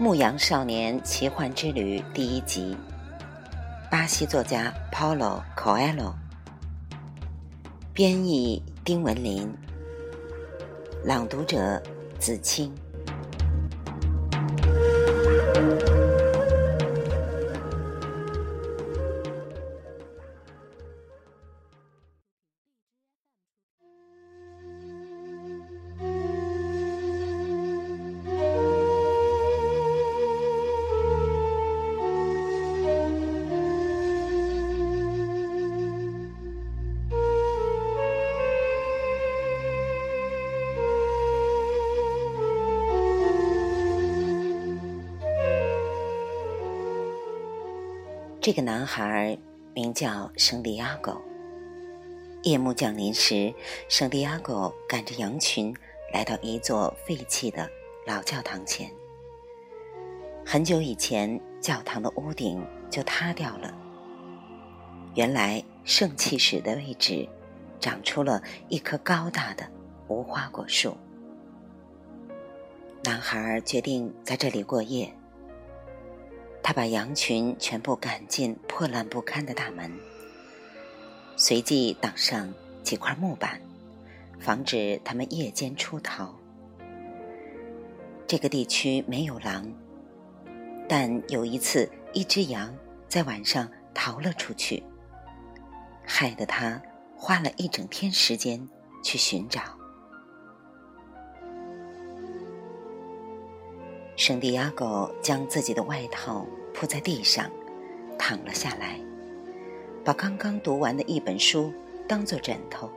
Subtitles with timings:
[0.02, 2.76] 《牧羊少年奇幻之旅》第一集，
[3.90, 6.14] 巴西作家 Paulo Coelho，
[7.92, 9.54] 编译丁文林，
[11.02, 11.82] 朗读者
[12.18, 12.70] 子清。
[48.42, 49.36] 这个男孩
[49.74, 51.20] 名叫圣地亚哥。
[52.42, 53.52] 夜幕降临时，
[53.86, 55.76] 圣地亚哥赶着羊群
[56.10, 57.68] 来到一座废弃的
[58.06, 58.90] 老教堂前。
[60.42, 63.76] 很久以前，教堂的屋顶就塌掉了。
[65.14, 67.28] 原来，圣器室的位置
[67.78, 69.70] 长出了一棵高大的
[70.08, 70.96] 无花果树。
[73.04, 75.14] 男孩决定在这里过夜。
[76.70, 79.90] 他把羊群全部赶进破烂不堪的大门，
[81.36, 82.54] 随即挡上
[82.84, 83.60] 几块木板，
[84.38, 86.32] 防止他们夜间出逃。
[88.24, 89.68] 这个地区没有狼，
[90.88, 92.72] 但有一次，一只羊
[93.08, 94.80] 在晚上逃了出去，
[96.04, 96.80] 害得他
[97.16, 98.64] 花了一整天时间
[99.02, 99.60] 去寻找。
[104.14, 106.46] 圣地亚哥将自己的外套。
[106.72, 107.50] 铺在地上，
[108.18, 109.00] 躺了下来，
[110.04, 111.72] 把刚刚读完的一本书
[112.08, 112.90] 当做枕头。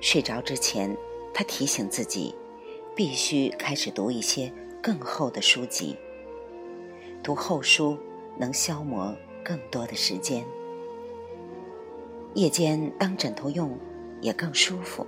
[0.00, 0.96] 睡着之前，
[1.32, 2.34] 他提醒自己，
[2.94, 4.52] 必须开始读一些
[4.82, 5.96] 更厚的书籍。
[7.22, 7.98] 读厚书
[8.36, 9.14] 能消磨
[9.44, 10.44] 更多的时间，
[12.34, 13.78] 夜间当枕头用
[14.20, 15.06] 也更舒服。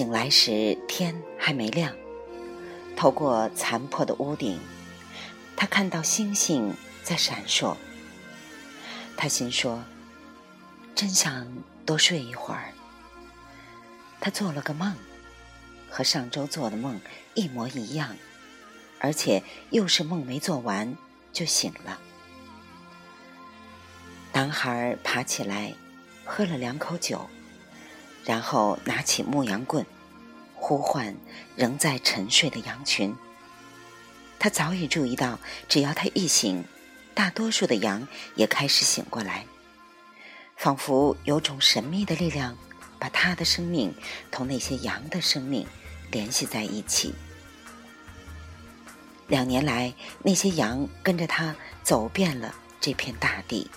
[0.00, 1.94] 醒来时，天还没亮。
[2.96, 4.58] 透过残破的屋顶，
[5.54, 7.76] 他看到星星在闪烁。
[9.14, 9.84] 他心说
[10.96, 11.46] ：“真想
[11.84, 12.72] 多睡一会儿。”
[14.22, 14.96] 他做了个梦，
[15.90, 16.98] 和上周做的梦
[17.34, 18.16] 一模一样，
[19.00, 20.96] 而且又是梦没做完
[21.30, 22.00] 就醒了。
[24.32, 25.74] 男孩爬起来，
[26.24, 27.28] 喝了两口酒。
[28.24, 29.84] 然后拿起牧羊棍，
[30.54, 31.16] 呼唤
[31.56, 33.14] 仍在沉睡的羊群。
[34.38, 35.38] 他早已注意到，
[35.68, 36.64] 只要他一醒，
[37.14, 39.44] 大多数的羊也开始醒过来，
[40.56, 42.56] 仿佛有种神秘的力量
[42.98, 43.94] 把他的生命
[44.30, 45.66] 同那些羊的生命
[46.10, 47.14] 联系在一起。
[49.28, 49.92] 两年来，
[50.22, 53.70] 那些羊跟着他走遍了这片大地，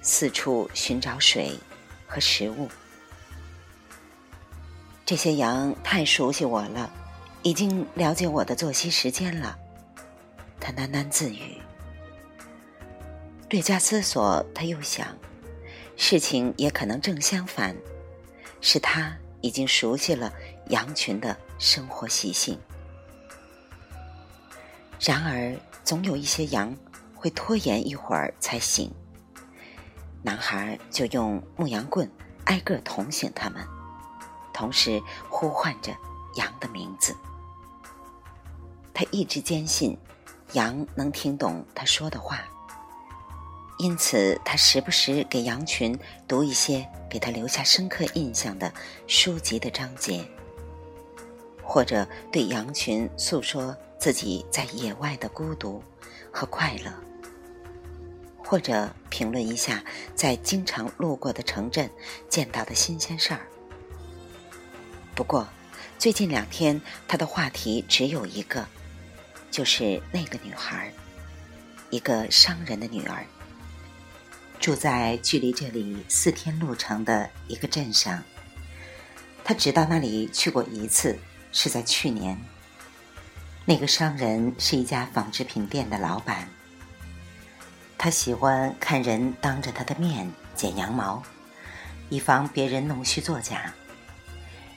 [0.00, 1.58] 四处寻找水
[2.06, 2.68] 和食物。
[5.06, 6.90] 这些羊太熟悉我了，
[7.42, 9.58] 已经了解我的作息时间了。
[10.58, 11.60] 他喃喃自语。
[13.50, 15.06] 略加思索，他又想，
[15.94, 17.76] 事情也可能正相反，
[18.62, 20.32] 是他已经熟悉了
[20.70, 22.58] 羊群的生活习性。
[24.98, 25.54] 然而，
[25.84, 26.74] 总有一些羊
[27.14, 28.90] 会拖延一会儿才醒，
[30.22, 32.10] 男孩就用牧羊棍
[32.44, 33.62] 挨个捅醒他们。
[34.54, 35.92] 同时呼唤着
[36.36, 37.14] 羊的名字，
[38.94, 39.98] 他一直坚信
[40.52, 42.44] 羊能听懂他说的话，
[43.78, 48.72] 因此他时不时给羊群读一些给他留下深刻印象的
[49.08, 50.24] 书籍的章节，
[51.62, 55.82] 或者对羊群诉说自己在野外的孤独
[56.30, 56.92] 和快乐，
[58.38, 59.82] 或者评论一下
[60.14, 61.90] 在经常路过的城镇
[62.28, 63.40] 见到的新鲜事儿。
[65.14, 65.46] 不过，
[65.96, 68.66] 最近两天他的话题只有一个，
[69.50, 70.92] 就是那个女孩，
[71.90, 73.24] 一个商人的女儿，
[74.58, 78.22] 住在距离这里四天路程的一个镇上。
[79.44, 81.16] 他只到那里去过一次，
[81.52, 82.36] 是在去年。
[83.64, 86.48] 那个商人是一家纺织品店的老板。
[87.96, 91.22] 他喜欢看人当着他的面剪羊毛，
[92.10, 93.72] 以防别人弄虚作假。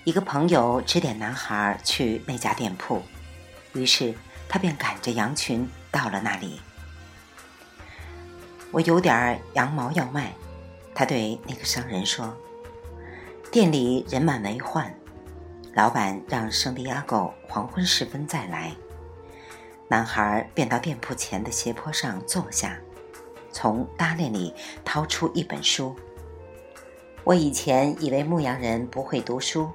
[0.08, 3.04] 一个朋友指点男孩去那家店铺，
[3.74, 4.16] 于是
[4.48, 6.62] 他便赶着羊群到了那里。
[8.72, 10.34] 我有点羊毛要卖，
[10.96, 12.34] 他对那个商人说。
[13.52, 14.96] 店里人满为患，
[15.74, 18.74] 老板让圣地亚哥黄昏时分再来。
[19.90, 22.80] 男孩便到店铺前的斜坡上坐下，
[23.52, 24.54] 从搭链里
[24.86, 25.94] 掏出一本书。
[27.26, 29.70] 我以前以为牧羊人不会读书。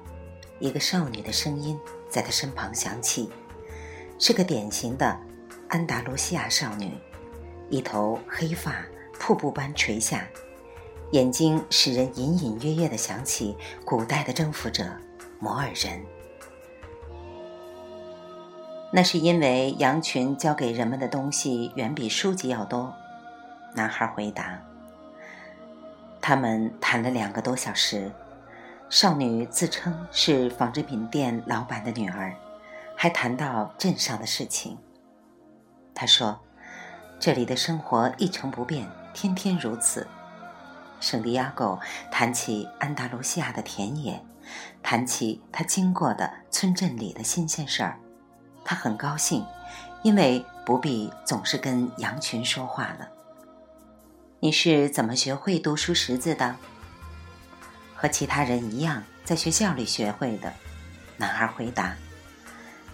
[0.59, 1.79] 一个少女的声音
[2.09, 3.29] 在他身旁响起，
[4.17, 5.19] 是个典型的
[5.67, 6.91] 安达卢西亚少女，
[7.69, 8.85] 一头黑发
[9.19, 10.25] 瀑布般垂下，
[11.11, 14.85] 眼睛使人隐隐约约的想起古代的征服者
[15.39, 16.01] 摩尔人。
[18.91, 22.93] 那是因为羊群教给人们的东西远比书籍要多。
[23.73, 24.61] 男孩回答。
[26.21, 28.11] 他们谈了两个多小时。
[28.93, 32.31] 少女自称是纺织品店老板的女儿，
[32.95, 34.77] 还谈到镇上的事情。
[35.95, 36.39] 她说
[37.19, 40.05] ：“这里的生活一成不变，天天如此。”
[41.01, 41.79] 圣地亚哥
[42.11, 44.23] 谈起安达卢西亚的田野，
[44.83, 47.97] 谈起他经过的村镇里的新鲜事儿，
[48.63, 49.43] 他很高兴，
[50.03, 53.09] 因为不必总是跟羊群说话了。
[54.39, 56.55] 你是怎么学会读书识字的？
[58.03, 60.51] 和其他人一样，在学校里学会的。
[61.15, 61.95] 男孩回答：“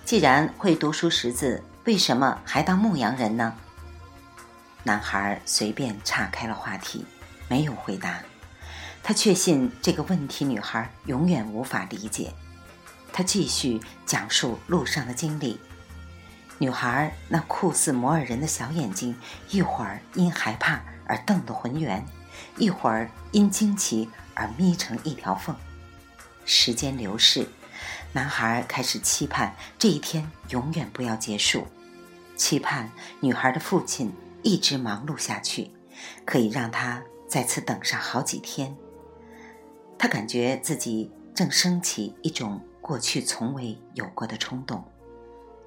[0.05, 3.55] 既然会读书识字，为什么还当牧羊人呢？”
[4.85, 7.03] 男孩随便岔开了话题，
[7.47, 8.19] 没有回答。
[9.01, 12.31] 他确信这个问题女孩永远无法理解。
[13.11, 15.59] 他继续讲述路上的经历。
[16.59, 19.15] 女孩那酷似摩尔人的小眼睛，
[19.49, 22.05] 一会儿因害怕而瞪得浑圆，
[22.57, 24.07] 一会儿因惊奇。
[24.39, 25.53] 而眯成一条缝。
[26.45, 27.45] 时间流逝，
[28.13, 31.67] 男孩开始期盼这一天永远不要结束，
[32.37, 32.89] 期盼
[33.19, 35.69] 女孩的父亲一直忙碌下去，
[36.25, 38.75] 可以让他再次等上好几天。
[39.97, 44.81] 他感觉自己正升起一种过去从未有过的冲动，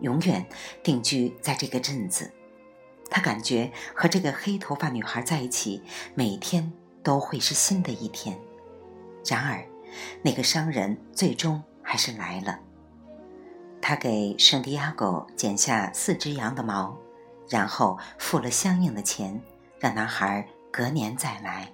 [0.01, 0.47] 永远
[0.83, 2.33] 定居在这个镇子。
[3.11, 5.83] 他感觉和这个黑头发女孩在一起，
[6.15, 6.73] 每天
[7.03, 8.41] 都会是新的一天。
[9.25, 9.65] 然而，
[10.23, 12.59] 那个商人最终还是来了。
[13.81, 16.97] 他给圣地亚哥剪下四只羊的毛，
[17.49, 19.41] 然后付了相应的钱，
[19.79, 21.67] 让男孩隔年再来。《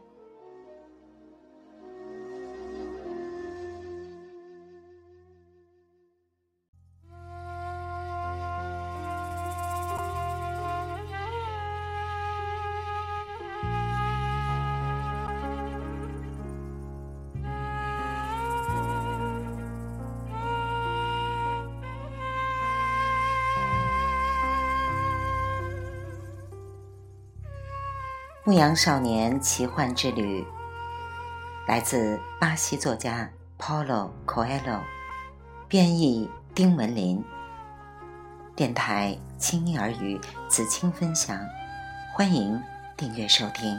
[28.48, 30.42] 牧羊少年奇幻之旅》
[31.66, 33.28] 来自巴西作家
[33.58, 34.80] Paulo Coelho，
[35.68, 37.22] 编译丁文林。
[38.56, 40.18] 电台轻音耳语
[40.48, 41.38] 子青分享，
[42.14, 42.58] 欢迎
[42.96, 43.78] 订阅收听。